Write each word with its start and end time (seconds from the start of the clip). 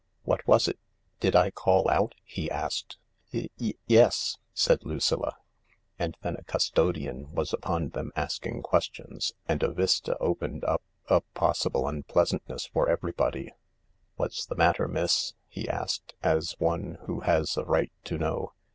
"What 0.31 0.47
was 0.47 0.67
it? 0.67 0.79
Did 1.19 1.35
I 1.35 1.51
call 1.51 1.87
out?" 1.87 2.15
he 2.23 2.49
asked. 2.49 2.97
m 3.31 3.41
Ye— 3.41 3.49
ye— 3.59 3.77
yes," 3.85 4.39
said 4.51 4.83
Lucilla, 4.83 5.21
THE 5.21 5.25
LARK 5.27 5.93
105 5.97 6.05
And 6.05 6.17
then 6.23 6.35
a 6.39 6.43
custodian 6.43 7.35
was 7.35 7.53
upon 7.53 7.89
them 7.89 8.11
asking 8.15 8.63
questions, 8.63 9.33
and 9.47 9.61
a 9.61 9.71
vista 9.71 10.17
opened 10.17 10.63
up 10.63 10.81
of 11.05 11.31
possible 11.35 11.87
unpleasantness 11.87 12.65
for 12.65 12.89
everybody." 12.89 13.53
What's 14.17 14.43
the 14.43 14.55
matter, 14.55 14.87
miss? 14.87 15.35
"he 15.47 15.69
asked, 15.69 16.15
as 16.23 16.55
one 16.57 16.97
who 17.05 17.19
has 17.19 17.55
a 17.55 17.63
right 17.63 17.91
to 18.05 18.17
know. 18.17 18.53